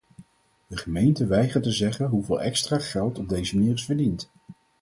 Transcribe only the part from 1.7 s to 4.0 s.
zeggen hoeveel extra geld op deze manier is